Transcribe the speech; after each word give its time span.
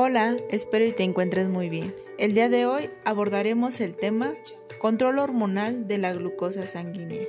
Hola, 0.00 0.36
espero 0.48 0.84
y 0.84 0.92
te 0.92 1.02
encuentres 1.02 1.48
muy 1.48 1.68
bien. 1.68 1.92
El 2.18 2.32
día 2.32 2.48
de 2.48 2.66
hoy 2.66 2.88
abordaremos 3.04 3.80
el 3.80 3.96
tema 3.96 4.36
control 4.78 5.18
hormonal 5.18 5.88
de 5.88 5.98
la 5.98 6.12
glucosa 6.12 6.68
sanguínea. 6.68 7.26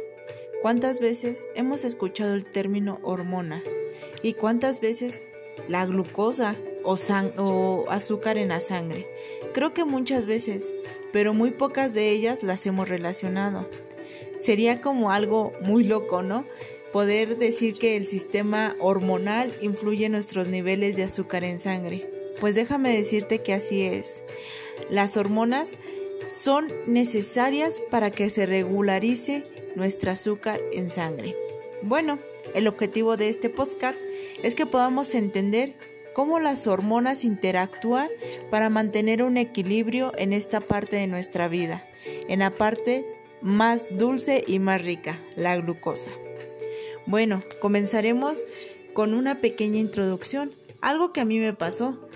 ¿Cuántas 0.62 1.00
veces 1.00 1.48
hemos 1.56 1.84
escuchado 1.84 2.36
el 2.36 2.46
término 2.46 3.00
hormona? 3.02 3.64
¿Y 4.22 4.34
cuántas 4.34 4.82
veces 4.82 5.24
la 5.68 5.84
glucosa 5.88 6.58
o, 6.84 6.96
o 7.38 7.90
azúcar 7.90 8.38
en 8.38 8.50
la 8.50 8.60
sangre? 8.60 9.08
Creo 9.52 9.74
que 9.74 9.84
muchas 9.84 10.28
veces, 10.28 10.72
pero 11.12 11.34
muy 11.34 11.50
pocas 11.50 11.96
de 11.96 12.12
ellas 12.12 12.44
las 12.44 12.68
hemos 12.68 12.88
relacionado. 12.88 13.68
Sería 14.40 14.80
como 14.80 15.12
algo 15.12 15.54
muy 15.64 15.86
loco, 15.86 16.22
¿no? 16.22 16.46
Poder 16.94 17.40
decir 17.40 17.80
que 17.80 17.98
el 17.98 18.06
sistema 18.06 18.76
hormonal 18.78 19.56
influye 19.60 20.06
en 20.06 20.12
nuestros 20.12 20.50
niveles 20.50 20.96
de 20.96 21.06
azúcar 21.06 21.44
en 21.44 21.60
sangre. 21.60 22.19
Pues 22.40 22.56
déjame 22.56 22.96
decirte 22.96 23.42
que 23.42 23.54
así 23.54 23.84
es. 23.84 24.24
Las 24.90 25.18
hormonas 25.18 25.78
son 26.28 26.72
necesarias 26.86 27.82
para 27.92 28.12
que 28.12 28.30
se 28.30 28.46
regularice 28.46 29.46
nuestro 29.76 30.12
azúcar 30.12 30.62
en 30.72 30.90
sangre. 30.90 31.36
Bueno, 31.82 32.20
el 32.54 32.68
objetivo 32.68 33.18
de 33.18 33.30
este 33.30 33.50
podcast 33.50 33.98
es 34.44 34.56
que 34.56 34.66
podamos 34.66 35.16
entender 35.16 35.76
cómo 36.14 36.40
las 36.40 36.68
hormonas 36.68 37.24
interactúan 37.24 38.10
para 38.50 38.70
mantener 38.70 39.24
un 39.24 39.38
equilibrio 39.38 40.12
en 40.18 40.34
esta 40.34 40.60
parte 40.60 40.98
de 40.98 41.08
nuestra 41.08 41.48
vida, 41.48 41.88
en 42.28 42.40
la 42.40 42.52
parte 42.52 43.06
más 43.42 43.88
dulce 43.92 44.44
y 44.46 44.60
más 44.60 44.84
rica, 44.84 45.18
la 45.36 45.56
glucosa. 45.56 46.12
Bueno, 47.06 47.42
comenzaremos 47.62 48.46
con 48.94 49.14
una 49.14 49.40
pequeña 49.40 49.80
introducción, 49.80 50.52
algo 50.82 51.14
que 51.14 51.22
a 51.22 51.26
mí 51.26 51.40
me 51.40 51.54
pasó. 51.54 52.10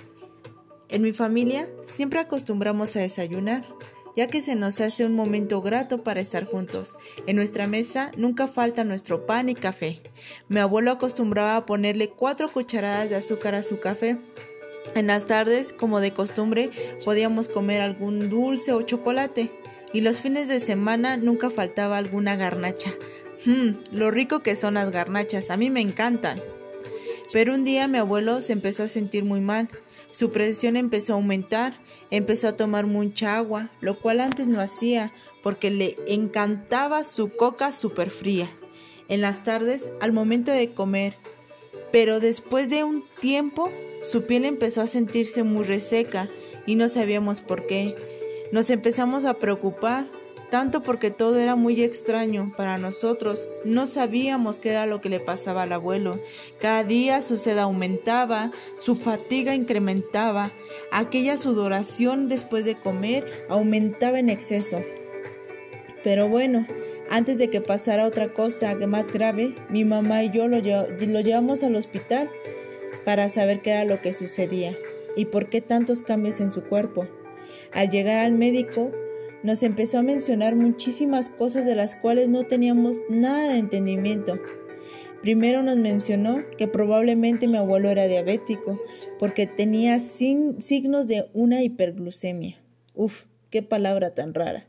En 0.90 1.02
mi 1.02 1.14
familia 1.14 1.70
siempre 1.84 2.20
acostumbramos 2.20 2.96
a 2.96 3.00
desayunar, 3.00 3.66
ya 4.16 4.28
que 4.28 4.42
se 4.42 4.56
nos 4.56 4.80
hace 4.80 5.06
un 5.06 5.16
momento 5.16 5.62
grato 5.62 6.04
para 6.04 6.22
estar 6.22 6.46
juntos. 6.46 6.98
En 7.26 7.36
nuestra 7.36 7.68
mesa 7.68 8.12
nunca 8.16 8.48
falta 8.48 8.84
nuestro 8.84 9.26
pan 9.26 9.50
y 9.50 9.56
café. 9.56 10.02
Mi 10.50 10.60
abuelo 10.60 10.92
acostumbraba 10.92 11.56
a 11.56 11.66
ponerle 11.66 12.10
cuatro 12.10 12.52
cucharadas 12.52 13.10
de 13.10 13.16
azúcar 13.16 13.56
a 13.56 13.64
su 13.64 13.80
café. 13.80 14.18
En 14.96 15.08
las 15.08 15.26
tardes, 15.26 15.74
como 15.74 16.00
de 16.00 16.14
costumbre, 16.14 16.70
podíamos 17.06 17.50
comer 17.50 17.82
algún 17.82 18.30
dulce 18.30 18.74
o 18.74 18.82
chocolate. 18.82 19.52
Y 19.94 20.02
los 20.02 20.20
fines 20.20 20.48
de 20.48 20.60
semana 20.60 21.18
nunca 21.18 21.50
faltaba 21.50 21.98
alguna 21.98 22.36
garnacha. 22.36 22.92
Mmm, 23.46 23.74
lo 23.92 24.12
rico 24.12 24.42
que 24.42 24.56
son 24.56 24.76
las 24.76 24.92
garnachas, 24.92 25.50
a 25.50 25.58
mí 25.58 25.70
me 25.70 25.82
encantan. 25.82 26.42
Pero 27.32 27.54
un 27.54 27.64
día 27.64 27.88
mi 27.88 27.98
abuelo 27.98 28.42
se 28.42 28.54
empezó 28.54 28.84
a 28.84 28.88
sentir 28.88 29.24
muy 29.24 29.42
mal. 29.42 29.70
Su 30.14 30.30
presión 30.30 30.78
empezó 30.78 31.14
a 31.14 31.16
aumentar, 31.16 31.74
empezó 32.12 32.48
a 32.48 32.56
tomar 32.56 32.86
mucha 32.86 33.36
agua, 33.36 33.72
lo 33.82 34.00
cual 34.00 34.20
antes 34.20 34.46
no 34.46 34.62
hacía 34.62 35.12
porque 35.42 35.72
le 35.72 35.98
encantaba 36.06 37.04
su 37.04 37.36
coca 37.36 37.74
súper 37.74 38.12
fría. 38.12 38.48
En 39.10 39.22
las 39.22 39.44
tardes, 39.44 39.90
al 40.02 40.14
momento 40.14 40.52
de 40.52 40.72
comer, 40.72 41.16
pero 41.92 42.20
después 42.20 42.70
de 42.70 42.84
un 42.84 43.04
tiempo, 43.22 43.72
su 44.04 44.28
piel 44.28 44.46
empezó 44.46 44.82
a 44.82 44.88
sentirse 44.88 45.42
muy 45.42 45.64
reseca 45.64 46.30
y 46.68 46.76
no 46.76 46.90
sabíamos 46.90 47.42
por 47.42 47.66
qué. 47.66 47.96
Nos 48.52 48.70
empezamos 48.70 49.26
a 49.26 49.40
preocupar 49.40 50.08
tanto 50.54 50.84
porque 50.84 51.10
todo 51.10 51.40
era 51.40 51.56
muy 51.56 51.82
extraño 51.82 52.54
para 52.56 52.78
nosotros. 52.78 53.50
No 53.66 53.88
sabíamos 53.88 54.60
qué 54.60 54.70
era 54.70 54.86
lo 54.86 55.02
que 55.02 55.10
le 55.10 55.20
pasaba 55.20 55.64
al 55.64 55.74
abuelo. 55.74 56.20
Cada 56.60 56.84
día 56.84 57.24
su 57.24 57.38
sed 57.38 57.58
aumentaba, 57.58 58.52
su 58.78 58.96
fatiga 58.96 59.56
incrementaba, 59.56 60.52
aquella 60.92 61.38
sudoración 61.38 62.30
después 62.30 62.66
de 62.66 62.76
comer 62.76 63.26
aumentaba 63.50 64.20
en 64.20 64.30
exceso. 64.30 64.84
Pero 66.04 66.30
bueno, 66.30 66.68
antes 67.10 67.40
de 67.40 67.50
que 67.50 67.60
pasara 67.60 68.06
otra 68.06 68.32
cosa 68.32 68.76
más 68.88 69.12
grave, 69.12 69.56
mi 69.70 69.86
mamá 69.86 70.24
y 70.24 70.30
yo 70.30 70.48
lo, 70.48 70.58
lo 70.60 71.22
llevamos 71.22 71.64
al 71.64 71.76
hospital 71.76 72.30
para 73.04 73.28
saber 73.30 73.64
qué 73.64 73.72
era 73.72 73.86
lo 73.86 74.02
que 74.02 74.14
sucedía 74.14 74.78
y 75.16 75.26
por 75.26 75.50
qué 75.50 75.62
tantos 75.62 76.04
cambios 76.04 76.40
en 76.40 76.52
su 76.52 76.62
cuerpo. 76.62 77.08
Al 77.72 77.90
llegar 77.90 78.20
al 78.20 78.34
médico, 78.34 78.92
nos 79.44 79.62
empezó 79.62 80.00
a 80.00 80.04
mencionar 80.04 80.56
muchísimas 80.56 81.30
cosas 81.30 81.66
de 81.66 81.76
las 81.76 81.96
cuales 81.96 82.30
no 82.30 82.46
teníamos 82.46 82.98
nada 83.10 83.50
de 83.50 83.60
entendimiento. 83.60 84.40
Primero 85.22 85.64
nos 85.64 85.78
mencionó 85.78 86.44
que 86.58 86.68
probablemente 86.68 87.48
mi 87.48 87.58
abuelo 87.58 87.90
era 87.90 88.08
diabético 88.08 88.82
porque 89.20 89.48
tenía 89.48 90.00
signos 90.00 91.08
de 91.08 91.30
una 91.34 91.62
hiperglucemia. 91.62 92.58
Uf, 92.94 93.26
qué 93.50 93.62
palabra 93.62 94.14
tan 94.14 94.34
rara. 94.34 94.68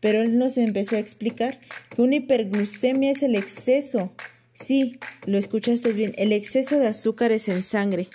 Pero 0.00 0.22
él 0.22 0.38
nos 0.38 0.56
empezó 0.58 0.96
a 0.96 1.00
explicar 1.00 1.58
que 1.94 2.02
una 2.02 2.16
hiperglucemia 2.16 3.10
es 3.10 3.22
el 3.22 3.34
exceso. 3.34 4.12
Sí, 4.54 4.98
lo 5.26 5.38
escuchaste 5.38 5.92
bien, 5.92 6.14
el 6.16 6.32
exceso 6.32 6.78
de 6.78 6.86
azúcares 6.86 7.48
en 7.48 7.62
sangre. 7.62 8.08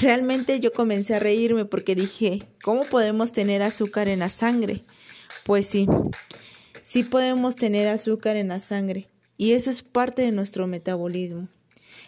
Realmente 0.00 0.60
yo 0.60 0.72
comencé 0.72 1.14
a 1.14 1.18
reírme 1.18 1.64
porque 1.64 1.94
dije, 1.94 2.42
¿cómo 2.62 2.84
podemos 2.84 3.32
tener 3.32 3.62
azúcar 3.62 4.08
en 4.08 4.20
la 4.20 4.28
sangre? 4.28 4.82
Pues 5.44 5.66
sí, 5.66 5.86
sí 6.82 7.04
podemos 7.04 7.56
tener 7.56 7.88
azúcar 7.88 8.36
en 8.36 8.48
la 8.48 8.60
sangre 8.60 9.08
y 9.36 9.52
eso 9.52 9.70
es 9.70 9.82
parte 9.82 10.22
de 10.22 10.32
nuestro 10.32 10.66
metabolismo. 10.66 11.48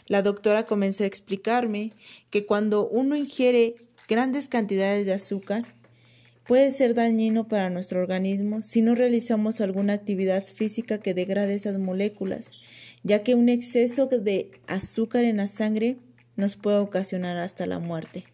La 0.07 0.23
doctora 0.23 0.67
comenzó 0.67 1.05
a 1.05 1.07
explicarme 1.07 1.93
que 2.31 2.45
cuando 2.45 2.89
uno 2.89 3.17
ingiere 3.17 3.77
grandes 4.09 4.49
cantidades 4.49 5.07
de 5.07 5.13
azúcar, 5.13 5.75
puede 6.47 6.73
ser 6.73 6.95
dañino 6.95 7.47
para 7.47 7.71
nuestro 7.71 8.01
organismo 8.01 8.65
si 8.65 8.83
no 8.83 8.97
realizamos 8.97 9.61
alguna 9.61 9.93
actividad 9.93 10.45
física 10.45 10.99
que 10.99 11.15
degrade 11.15 11.55
esas 11.55 11.79
moléculas, 11.79 12.55
ya 13.05 13.23
que 13.23 13.37
un 13.37 13.49
exceso 13.49 14.07
de 14.07 14.51
azúcar 14.67 15.25
en 15.25 15.37
la 15.37 15.47
sangre 15.47 15.97
nos 16.35 16.57
puede 16.57 16.79
ocasionar 16.79 17.37
hasta 17.37 17.67
la 17.67 17.79
muerte. 17.79 18.25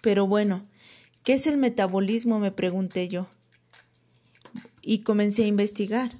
Pero 0.00 0.26
bueno, 0.26 0.64
¿qué 1.22 1.34
es 1.34 1.46
el 1.46 1.58
metabolismo? 1.58 2.40
me 2.40 2.50
pregunté 2.50 3.06
yo 3.06 3.28
y 4.82 4.98
comencé 4.98 5.44
a 5.44 5.48
investigar. 5.48 6.12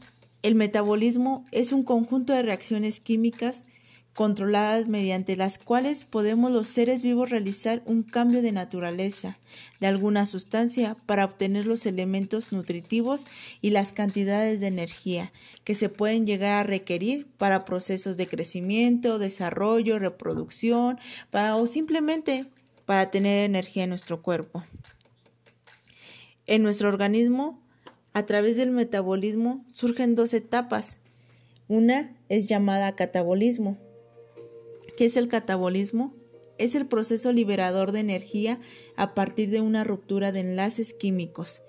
El 0.42 0.54
metabolismo 0.54 1.44
es 1.52 1.72
un 1.72 1.84
conjunto 1.84 2.32
de 2.32 2.42
reacciones 2.42 3.00
químicas 3.00 3.64
controladas 4.14 4.88
mediante 4.88 5.36
las 5.36 5.58
cuales 5.58 6.04
podemos 6.04 6.52
los 6.52 6.66
seres 6.66 7.02
vivos 7.02 7.30
realizar 7.30 7.82
un 7.86 8.02
cambio 8.02 8.42
de 8.42 8.52
naturaleza 8.52 9.38
de 9.80 9.86
alguna 9.86 10.26
sustancia 10.26 10.96
para 11.06 11.24
obtener 11.24 11.66
los 11.66 11.86
elementos 11.86 12.52
nutritivos 12.52 13.26
y 13.62 13.70
las 13.70 13.92
cantidades 13.92 14.60
de 14.60 14.66
energía 14.66 15.32
que 15.64 15.74
se 15.74 15.88
pueden 15.88 16.26
llegar 16.26 16.60
a 16.60 16.68
requerir 16.68 17.26
para 17.38 17.64
procesos 17.64 18.16
de 18.16 18.26
crecimiento, 18.26 19.18
desarrollo, 19.18 19.98
reproducción, 19.98 20.98
o 21.32 21.66
simplemente 21.66 22.46
para 22.84 23.10
tener 23.10 23.44
energía 23.44 23.84
en 23.84 23.90
nuestro 23.90 24.22
cuerpo. 24.22 24.62
En 26.46 26.62
nuestro 26.62 26.88
organismo 26.88 27.61
a 28.12 28.26
través 28.26 28.56
del 28.56 28.70
metabolismo 28.70 29.64
surgen 29.66 30.14
dos 30.14 30.34
etapas. 30.34 31.00
Una 31.68 32.16
es 32.28 32.48
llamada 32.48 32.94
catabolismo. 32.94 33.78
¿Qué 34.96 35.06
es 35.06 35.16
el 35.16 35.28
catabolismo? 35.28 36.14
Es 36.58 36.74
el 36.74 36.86
proceso 36.86 37.32
liberador 37.32 37.92
de 37.92 38.00
energía 38.00 38.60
a 38.96 39.14
partir 39.14 39.50
de 39.50 39.60
una 39.60 39.84
ruptura 39.84 40.32
de 40.32 40.40
enlaces 40.40 40.92
químicos. 40.92 41.62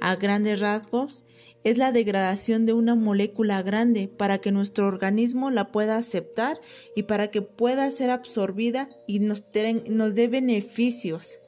A 0.00 0.16
grandes 0.16 0.60
rasgos, 0.60 1.24
es 1.64 1.78
la 1.78 1.92
degradación 1.92 2.66
de 2.66 2.72
una 2.72 2.94
molécula 2.94 3.62
grande 3.62 4.08
para 4.08 4.38
que 4.38 4.50
nuestro 4.50 4.88
organismo 4.88 5.50
la 5.50 5.70
pueda 5.70 5.96
aceptar 5.96 6.60
y 6.96 7.04
para 7.04 7.30
que 7.30 7.42
pueda 7.42 7.90
ser 7.92 8.10
absorbida 8.10 8.88
y 9.06 9.20
nos, 9.20 9.44
nos 9.88 10.14
dé 10.14 10.26
beneficios. 10.28 11.38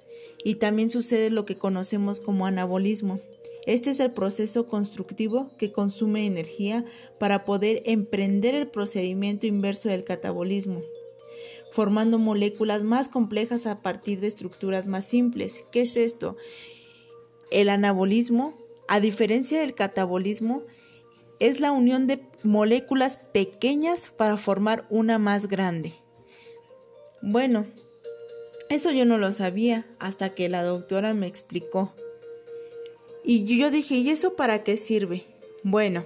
Y 0.45 0.57
también 0.57 0.91
sucede 0.91 1.31
lo 1.31 1.45
que 1.45 1.59
conocemos 1.59 2.21
como 2.21 2.47
anabolismo. 2.47 3.21
Este 3.67 3.91
es 3.91 4.01
el 4.01 4.13
proceso 4.13 4.67
constructivo 4.67 5.51
que 5.57 5.73
consume 5.73 6.27
energía 6.27 6.85
para 7.19 7.45
poder 7.45 7.83
emprender 7.87 8.55
el 8.55 8.69
procedimiento 8.69 9.47
inverso 9.47 9.89
del 9.89 10.05
catabolismo, 10.05 10.83
formando 11.71 12.19
moléculas 12.19 12.83
más 12.83 13.09
complejas 13.09 13.67
a 13.67 13.81
partir 13.81 14.21
de 14.21 14.27
estructuras 14.27 14.87
más 14.87 15.07
simples. 15.07 15.65
¿Qué 15.73 15.83
es 15.83 15.97
esto? 15.97 16.37
El 17.51 17.71
anabolismo, 17.71 18.59
a 18.87 19.01
diferencia 19.01 19.61
del 19.61 19.75
catabolismo, 19.75 20.63
es 21.41 21.61
la 21.61 21.73
unión 21.73 22.07
de 22.07 22.23
moléculas 22.43 23.17
pequeñas 23.17 24.11
para 24.11 24.37
formar 24.37 24.87
una 24.91 25.19
más 25.19 25.49
grande. 25.49 25.93
Bueno, 27.23 27.67
eso 28.69 28.93
yo 28.93 29.05
no 29.05 29.19
lo 29.19 29.33
sabía 29.33 29.87
hasta 29.99 30.35
que 30.35 30.49
la 30.49 30.63
doctora 30.63 31.15
me 31.15 31.27
explicó. 31.27 31.95
Y 33.25 33.45
yo 33.57 33.71
dije, 33.71 33.97
¿y 33.97 34.11
eso 34.11 34.35
para 34.35 34.63
qué 34.63 34.77
sirve? 34.77 35.25
Bueno, 35.63 36.05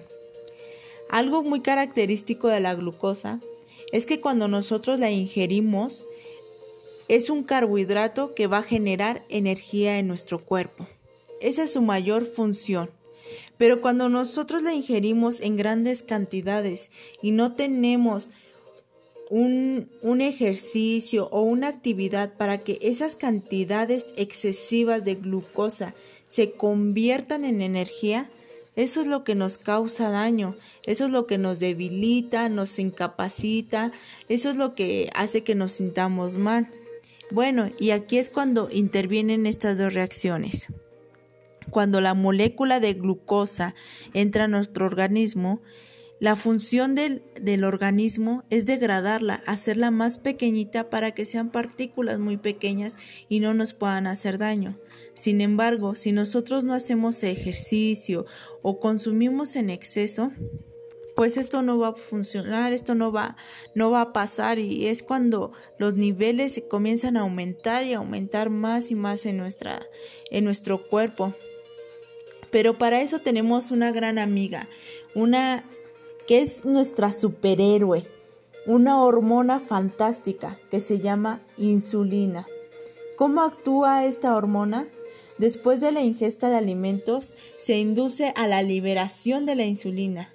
algo 1.11 1.43
muy 1.43 1.61
característico 1.61 2.49
de 2.49 2.61
la 2.61 2.75
glucosa 2.75 3.41
es 3.93 4.07
que 4.07 4.21
cuando 4.21 4.47
nosotros 4.47 5.01
la 5.01 5.11
ingerimos, 5.11 6.07
es 7.09 7.31
un 7.31 7.43
carbohidrato 7.43 8.35
que 8.35 8.47
va 8.47 8.59
a 8.59 8.63
generar 8.63 9.25
energía 9.29 9.99
en 9.99 10.07
nuestro 10.07 10.45
cuerpo. 10.45 10.87
Esa 11.41 11.65
es 11.65 11.73
su 11.73 11.83
mayor 11.83 12.25
función. 12.25 12.91
Pero 13.57 13.81
cuando 13.81 14.09
nosotros 14.09 14.63
la 14.63 14.75
ingerimos 14.75 15.41
en 15.41 15.57
grandes 15.57 16.03
cantidades 16.03 16.93
y 17.23 17.33
no 17.33 17.55
tenemos 17.55 18.31
un, 19.31 19.91
un, 20.03 20.21
ejercicio 20.21 21.29
o 21.31 21.43
una 21.43 21.69
actividad 21.69 22.35
para 22.35 22.59
que 22.59 22.79
esas 22.81 23.17
cantidades 23.17 24.07
excesivas 24.17 25.05
de 25.05 25.17
glucosa 25.17 25.95
se 26.29 26.53
conviertan 26.53 27.45
en 27.45 27.63
energía, 27.63 28.31
eso 28.77 29.01
es 29.01 29.09
lo 29.09 29.25
que 29.25 29.35
nos 29.35 29.59
causa 29.59 30.09
daño, 30.09 30.55
eso 30.85 31.07
es 31.07 31.11
lo 31.11 31.27
que 31.27 31.37
nos 31.37 31.59
debilita, 31.59 32.49
nos 32.49 32.79
incapacita, 32.79 33.91
eso 34.29 34.51
es 34.51 34.57
lo 34.57 34.77
que 34.77 35.11
hace 35.15 35.43
que 35.43 35.57
nos 35.57 35.73
sintamos 35.73 36.39
mal. 36.39 36.69
Bueno, 37.33 37.71
y 37.81 37.91
aquí 37.91 38.19
es 38.19 38.31
cuando 38.31 38.69
intervienen 38.71 39.47
estas 39.47 39.79
dos 39.79 39.95
reacciones. 39.95 40.69
Cuando 41.71 42.01
la 42.01 42.15
molécula 42.15 42.79
de 42.79 42.95
glucosa 42.95 43.75
entra 44.15 44.45
a 44.45 44.49
nuestro 44.49 44.87
organismo, 44.87 45.61
la 46.21 46.35
función 46.35 46.95
del, 46.95 47.23
del, 47.41 47.63
organismo 47.65 48.45
es 48.51 48.67
degradarla, 48.67 49.43
hacerla 49.47 49.91
más 49.91 50.19
pequeñita 50.19 50.91
para 50.91 51.13
que 51.13 51.25
sean 51.25 51.51
partículas 51.51 52.19
muy 52.19 52.37
pequeñas 52.37 52.97
y 53.29 53.41
no 53.41 53.55
nos 53.55 53.73
puedan 53.73 54.07
hacer 54.07 54.39
daño. 54.39 54.79
Sin 55.15 55.41
embargo, 55.41 55.95
si 55.95 56.13
nosotros 56.13 56.65
no 56.65 56.75
hacemos 56.75 57.23
ejercicio 57.23 58.27
o 58.63 58.81
consumimos 58.81 59.55
en 59.57 59.71
exceso, 59.71 60.33
pues 61.19 61.37
esto 61.37 61.63
no 61.63 61.79
va 61.79 61.89
a 61.89 61.95
funcionar, 61.95 62.73
esto 62.73 62.95
no 62.95 63.11
va, 63.11 63.37
no 63.75 63.91
va 63.91 64.03
a 64.03 64.13
pasar 64.13 64.61
y 64.61 64.87
es 64.87 65.03
cuando 65.03 65.53
los 65.77 65.97
niveles 65.97 66.53
se 66.53 66.69
comienzan 66.69 67.17
a 67.17 67.23
aumentar 67.23 67.85
y 67.85 67.95
aumentar 67.95 68.51
más 68.51 68.93
y 68.93 68.95
más 68.95 69.27
en, 69.27 69.37
nuestra, 69.37 69.85
en 70.31 70.45
nuestro 70.45 70.87
cuerpo. 70.87 71.35
Pero 72.51 72.79
para 72.79 73.01
eso 73.03 73.19
tenemos 73.19 73.73
una 73.73 73.91
gran 73.91 74.19
amiga, 74.19 74.69
una 75.15 75.65
que 76.29 76.43
es 76.43 76.67
nuestra 76.67 77.11
superhéroe, 77.11 78.05
una 78.67 79.03
hormona 79.03 79.61
fantástica 79.61 80.59
que 80.71 80.79
se 80.79 80.99
llama 80.99 81.41
insulina. 81.57 82.47
¿Cómo 83.17 83.41
actúa 83.41 84.05
esta 84.05 84.37
hormona? 84.37 84.87
Después 85.39 85.81
de 85.81 85.91
la 85.91 86.03
ingesta 86.03 86.51
de 86.51 86.57
alimentos, 86.57 87.35
se 87.59 87.79
induce 87.79 88.35
a 88.37 88.47
la 88.47 88.63
liberación 88.63 89.47
de 89.47 89.55
la 89.55 89.65
insulina, 89.65 90.31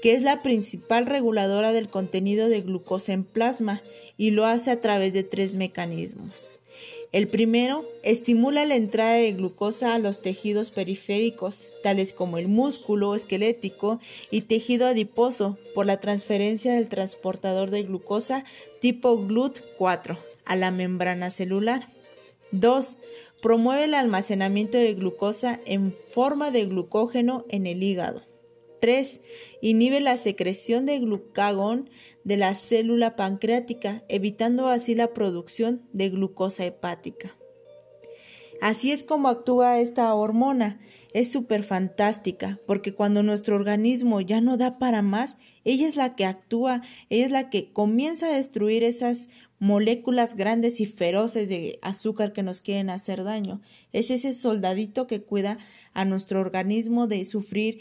que 0.00 0.14
es 0.14 0.22
la 0.22 0.42
principal 0.42 1.04
reguladora 1.04 1.72
del 1.72 1.90
contenido 1.90 2.48
de 2.48 2.62
glucosa 2.62 3.12
en 3.12 3.22
plasma, 3.22 3.82
y 4.16 4.30
lo 4.30 4.46
hace 4.46 4.70
a 4.70 4.80
través 4.80 5.12
de 5.12 5.22
tres 5.22 5.54
mecanismos. 5.54 6.55
El 7.16 7.28
primero, 7.28 7.88
estimula 8.02 8.66
la 8.66 8.74
entrada 8.74 9.14
de 9.14 9.32
glucosa 9.32 9.94
a 9.94 9.98
los 9.98 10.20
tejidos 10.20 10.70
periféricos, 10.70 11.64
tales 11.82 12.12
como 12.12 12.36
el 12.36 12.46
músculo 12.46 13.14
esquelético 13.14 14.00
y 14.30 14.42
tejido 14.42 14.86
adiposo, 14.86 15.56
por 15.74 15.86
la 15.86 15.98
transferencia 15.98 16.74
del 16.74 16.90
transportador 16.90 17.70
de 17.70 17.84
glucosa 17.84 18.44
tipo 18.82 19.18
GLUT4 19.18 20.18
a 20.44 20.56
la 20.56 20.70
membrana 20.70 21.30
celular. 21.30 21.88
2. 22.50 22.98
Promueve 23.40 23.84
el 23.84 23.94
almacenamiento 23.94 24.76
de 24.76 24.92
glucosa 24.92 25.58
en 25.64 25.94
forma 26.10 26.50
de 26.50 26.66
glucógeno 26.66 27.46
en 27.48 27.66
el 27.66 27.82
hígado. 27.82 28.24
3. 28.80 29.20
Inhibe 29.60 30.00
la 30.00 30.16
secreción 30.16 30.86
de 30.86 30.98
glucagón 30.98 31.90
de 32.24 32.36
la 32.36 32.54
célula 32.54 33.16
pancreática, 33.16 34.04
evitando 34.08 34.68
así 34.68 34.94
la 34.94 35.12
producción 35.12 35.82
de 35.92 36.10
glucosa 36.10 36.64
hepática. 36.64 37.36
Así 38.60 38.90
es 38.90 39.02
como 39.02 39.28
actúa 39.28 39.80
esta 39.80 40.12
hormona. 40.14 40.80
Es 41.12 41.30
súper 41.30 41.62
fantástica, 41.62 42.60
porque 42.66 42.94
cuando 42.94 43.22
nuestro 43.22 43.56
organismo 43.56 44.20
ya 44.20 44.40
no 44.40 44.56
da 44.56 44.78
para 44.78 45.02
más, 45.02 45.36
ella 45.64 45.88
es 45.88 45.96
la 45.96 46.14
que 46.14 46.24
actúa, 46.24 46.82
ella 47.10 47.26
es 47.26 47.30
la 47.30 47.50
que 47.50 47.72
comienza 47.72 48.26
a 48.26 48.36
destruir 48.36 48.84
esas 48.84 49.30
moléculas 49.58 50.36
grandes 50.36 50.80
y 50.80 50.86
feroces 50.86 51.48
de 51.48 51.78
azúcar 51.80 52.32
que 52.32 52.42
nos 52.42 52.60
quieren 52.60 52.90
hacer 52.90 53.24
daño. 53.24 53.62
Es 53.92 54.10
ese 54.10 54.34
soldadito 54.34 55.06
que 55.06 55.22
cuida 55.22 55.58
a 55.94 56.04
nuestro 56.04 56.40
organismo 56.40 57.06
de 57.06 57.24
sufrir 57.24 57.80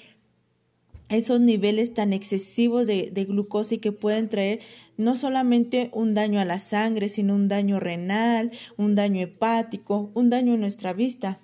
esos 1.09 1.39
niveles 1.39 1.93
tan 1.93 2.13
excesivos 2.13 2.87
de, 2.87 3.25
glucosa 3.27 3.75
y 3.75 3.77
que 3.77 3.91
pueden 3.91 4.29
traer 4.29 4.59
no 4.97 5.15
solamente 5.15 5.89
un 5.93 6.13
daño 6.13 6.39
a 6.39 6.45
la 6.45 6.59
sangre, 6.59 7.09
sino 7.09 7.35
un 7.35 7.47
daño 7.47 7.79
renal, 7.79 8.51
un 8.77 8.95
daño 8.95 9.21
hepático, 9.21 10.09
un 10.13 10.29
daño 10.29 10.53
en 10.53 10.61
nuestra 10.61 10.93
vista. 10.93 11.39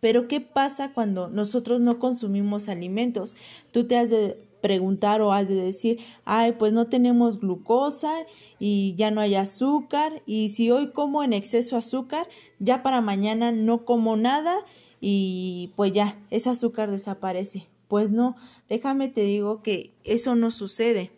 Pero 0.00 0.26
¿qué 0.26 0.40
pasa 0.40 0.92
cuando 0.92 1.28
nosotros 1.28 1.80
no 1.80 1.98
consumimos 1.98 2.68
alimentos? 2.68 3.36
Tú 3.70 3.84
te 3.84 3.96
has 3.96 4.10
de 4.10 4.36
preguntar 4.60 5.20
o 5.20 5.32
has 5.32 5.48
de 5.48 5.54
decir, 5.54 5.98
ay, 6.24 6.52
pues 6.52 6.72
no 6.72 6.86
tenemos 6.86 7.40
glucosa 7.40 8.12
y 8.58 8.94
ya 8.96 9.10
no 9.10 9.20
hay 9.20 9.34
azúcar 9.34 10.22
y 10.26 10.48
si 10.50 10.70
hoy 10.70 10.92
como 10.92 11.22
en 11.22 11.32
exceso 11.32 11.76
azúcar, 11.76 12.28
ya 12.58 12.82
para 12.82 13.00
mañana 13.00 13.52
no 13.52 13.84
como 13.84 14.16
nada 14.16 14.56
y 15.00 15.72
pues 15.76 15.92
ya, 15.92 16.18
ese 16.30 16.50
azúcar 16.50 16.90
desaparece. 16.90 17.68
Pues 17.92 18.10
no, 18.10 18.36
déjame 18.70 19.10
te 19.10 19.20
digo 19.20 19.62
que 19.62 19.92
eso 20.02 20.34
no 20.34 20.50
sucede. 20.50 21.10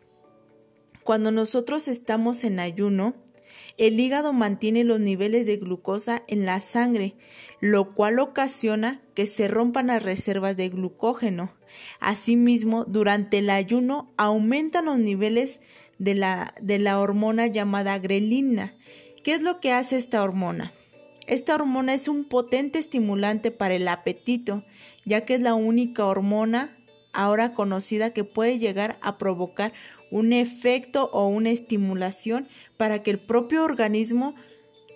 Cuando 1.04 1.30
nosotros 1.30 1.86
estamos 1.86 2.42
en 2.42 2.58
ayuno, 2.58 3.14
el 3.78 4.00
hígado 4.00 4.32
mantiene 4.32 4.82
los 4.82 4.98
niveles 4.98 5.46
de 5.46 5.56
glucosa 5.56 6.24
en 6.26 6.44
la 6.44 6.58
sangre, 6.58 7.14
lo 7.60 7.94
cual 7.94 8.18
ocasiona 8.18 9.00
que 9.14 9.28
se 9.28 9.46
rompan 9.46 9.86
las 9.86 10.02
reservas 10.02 10.56
de 10.56 10.68
glucógeno. 10.68 11.54
Asimismo, 12.00 12.84
durante 12.86 13.38
el 13.38 13.50
ayuno 13.50 14.12
aumentan 14.16 14.86
los 14.86 14.98
niveles 14.98 15.60
de 16.00 16.16
la, 16.16 16.56
de 16.60 16.80
la 16.80 16.98
hormona 16.98 17.46
llamada 17.46 18.00
grelina. 18.00 18.74
¿Qué 19.22 19.34
es 19.34 19.42
lo 19.42 19.60
que 19.60 19.70
hace 19.70 19.96
esta 19.96 20.24
hormona? 20.24 20.72
Esta 21.26 21.54
hormona 21.54 21.94
es 21.94 22.08
un 22.08 22.24
potente 22.24 22.78
estimulante 22.78 23.50
para 23.50 23.74
el 23.74 23.88
apetito, 23.88 24.62
ya 25.06 25.24
que 25.24 25.34
es 25.34 25.40
la 25.40 25.54
única 25.54 26.04
hormona 26.06 26.76
ahora 27.14 27.54
conocida 27.54 28.12
que 28.12 28.24
puede 28.24 28.58
llegar 28.58 28.98
a 29.00 29.16
provocar 29.16 29.72
un 30.10 30.32
efecto 30.32 31.08
o 31.12 31.28
una 31.28 31.50
estimulación 31.50 32.48
para 32.76 33.02
que 33.02 33.10
el 33.10 33.18
propio 33.18 33.64
organismo 33.64 34.34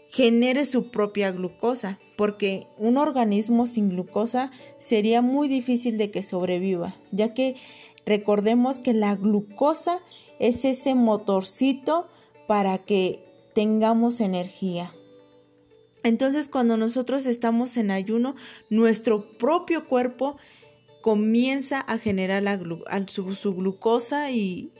genere 0.09 0.67
su 0.67 0.91
propia 0.91 1.31
glucosa, 1.31 1.99
porque 2.17 2.67
un 2.77 2.99
organismo 2.99 3.67
sin 3.67 3.91
glucosa 3.91 4.51
sería 4.79 5.23
muy 5.23 5.49
difícil 5.49 5.97
de 5.97 6.11
que 6.11 6.23
sobreviva, 6.23 6.97
ya 7.11 7.35
que 7.35 7.57
recordemos 8.05 8.79
que 8.79 8.95
la 8.95 9.15
glucosa 9.15 10.01
es 10.39 10.65
ese 10.65 10.95
motorcito 10.95 12.09
para 12.47 12.79
que 12.79 13.25
tengamos 13.55 14.21
energía. 14.21 14.93
Entonces 16.03 16.49
cuando 16.49 16.77
nosotros 16.77 17.27
estamos 17.27 17.77
en 17.77 17.91
ayuno, 17.91 18.37
nuestro 18.71 19.23
propio 19.39 19.89
cuerpo 19.89 20.37
comienza 21.01 21.81
a 21.81 21.99
generar 21.99 22.43
la 22.43 22.59
su, 23.07 23.55
glucosa 23.55 24.31
y 24.31 24.73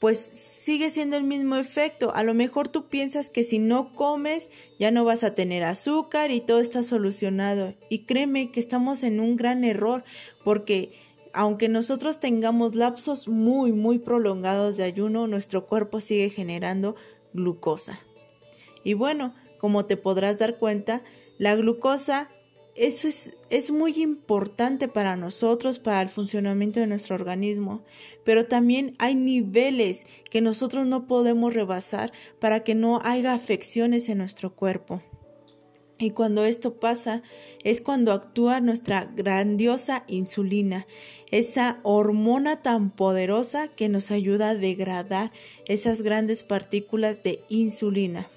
pues 0.00 0.18
sigue 0.18 0.90
siendo 0.90 1.16
el 1.16 1.24
mismo 1.24 1.56
efecto. 1.56 2.14
A 2.14 2.22
lo 2.22 2.34
mejor 2.34 2.68
tú 2.68 2.88
piensas 2.88 3.30
que 3.30 3.44
si 3.44 3.58
no 3.58 3.94
comes 3.94 4.50
ya 4.78 4.90
no 4.90 5.04
vas 5.04 5.24
a 5.24 5.34
tener 5.34 5.64
azúcar 5.64 6.30
y 6.30 6.40
todo 6.40 6.60
está 6.60 6.82
solucionado. 6.82 7.74
Y 7.88 8.00
créeme 8.00 8.50
que 8.50 8.60
estamos 8.60 9.02
en 9.02 9.20
un 9.20 9.36
gran 9.36 9.64
error 9.64 10.04
porque 10.44 10.92
aunque 11.32 11.68
nosotros 11.68 12.18
tengamos 12.18 12.74
lapsos 12.74 13.28
muy, 13.28 13.72
muy 13.72 13.98
prolongados 13.98 14.76
de 14.76 14.84
ayuno, 14.84 15.26
nuestro 15.26 15.66
cuerpo 15.66 16.00
sigue 16.00 16.30
generando 16.30 16.96
glucosa. 17.34 18.00
Y 18.84 18.94
bueno, 18.94 19.34
como 19.58 19.86
te 19.86 19.96
podrás 19.96 20.38
dar 20.38 20.58
cuenta, 20.58 21.02
la 21.38 21.54
glucosa 21.56 22.28
es, 22.74 23.34
es, 23.48 23.70
muy 23.70 24.02
importante 24.02 24.86
para 24.86 25.16
nosotros, 25.16 25.78
para 25.78 26.02
el 26.02 26.08
funcionamiento 26.08 26.78
de 26.80 26.86
nuestro 26.86 27.14
organismo, 27.14 27.82
pero 28.24 28.46
también 28.46 28.94
hay 28.98 29.14
niveles 29.14 30.06
que 30.30 30.42
nosotros 30.42 30.86
no 30.86 31.06
podemos 31.06 31.54
rebasar 31.54 32.12
para 32.38 32.64
que 32.64 32.74
no 32.74 33.00
haya 33.02 33.32
afecciones 33.32 34.08
en 34.10 34.18
nuestro 34.18 34.54
cuerpo. 34.54 35.02
Y 35.98 36.10
cuando 36.10 36.44
esto 36.44 36.74
pasa 36.74 37.22
es 37.64 37.80
cuando 37.80 38.12
actúa 38.12 38.60
nuestra 38.60 39.06
grandiosa 39.06 40.04
insulina, 40.08 40.86
esa 41.30 41.80
hormona 41.82 42.60
tan 42.60 42.90
poderosa 42.90 43.68
que 43.68 43.88
nos 43.88 44.10
ayuda 44.10 44.50
a 44.50 44.54
degradar 44.54 45.32
esas 45.64 46.02
grandes 46.02 46.44
partículas 46.44 47.22
de 47.22 47.40
insulina. 47.48 48.28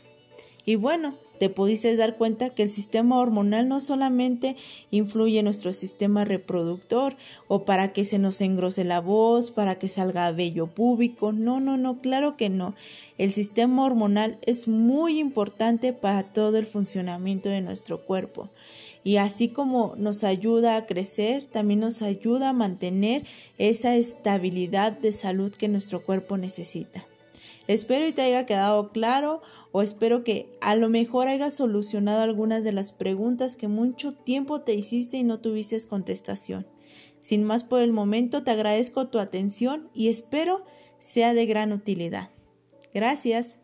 Y 0.70 0.76
bueno, 0.76 1.16
te 1.40 1.50
pudiste 1.50 1.96
dar 1.96 2.16
cuenta 2.16 2.52
que 2.52 2.62
el 2.62 2.70
sistema 2.70 3.18
hormonal 3.18 3.68
no 3.68 3.82
solamente 3.82 4.56
influye 4.92 5.40
en 5.40 5.46
nuestro 5.46 5.74
sistema 5.74 6.26
reproductor 6.26 7.18
o 7.48 7.66
para 7.66 7.92
que 7.92 8.06
se 8.06 8.20
nos 8.20 8.40
engrose 8.40 8.84
la 8.84 9.02
voz, 9.02 9.50
para 9.50 9.80
que 9.80 9.90
salga 9.90 10.32
vello 10.32 10.68
púbico. 10.68 11.32
No, 11.32 11.60
no, 11.60 11.76
no, 11.78 12.02
claro 12.02 12.38
que 12.38 12.50
no. 12.50 12.76
El 13.18 13.32
sistema 13.32 13.84
hormonal 13.84 14.38
es 14.46 14.68
muy 14.68 15.18
importante 15.18 15.92
para 15.92 16.22
todo 16.22 16.60
el 16.60 16.68
funcionamiento 16.68 17.50
de 17.50 17.62
nuestro 17.62 18.02
cuerpo. 18.02 18.48
Y 19.04 19.18
así 19.18 19.48
como 19.48 19.96
nos 19.98 20.24
ayuda 20.24 20.76
a 20.76 20.86
crecer, 20.86 21.48
también 21.48 21.80
nos 21.80 22.04
ayuda 22.04 22.50
a 22.50 22.54
mantener 22.54 23.26
esa 23.58 23.96
estabilidad 23.96 24.92
de 24.92 25.14
salud 25.14 25.52
que 25.52 25.68
nuestro 25.68 26.04
cuerpo 26.04 26.38
necesita. 26.38 27.09
Espero 27.70 28.08
y 28.08 28.14
te 28.14 28.24
haya 28.24 28.48
quedado 28.48 28.92
claro 28.92 29.44
o 29.72 29.84
espero 29.84 30.24
que 30.24 30.58
a 30.60 30.76
lo 30.76 30.90
mejor 30.90 31.28
hayas 31.28 31.54
solucionado 31.54 32.24
algunas 32.24 32.64
de 32.64 32.72
las 32.72 32.92
preguntas 32.92 33.56
que 33.56 33.68
mucho 33.68 34.16
tiempo 34.16 34.62
te 34.62 34.74
hiciste 34.74 35.18
y 35.18 35.24
no 35.24 35.40
tuviste 35.40 35.78
contestación. 35.86 36.66
Sin 37.20 37.44
más 37.44 37.64
por 37.64 37.84
el 37.84 37.92
momento, 37.92 38.42
te 38.42 38.50
agradezco 38.50 39.10
tu 39.10 39.20
atención 39.20 39.88
y 39.94 40.08
espero 40.08 40.66
sea 40.98 41.36
de 41.36 41.46
gran 41.46 41.72
utilidad. 41.72 42.32
Gracias. 42.92 43.60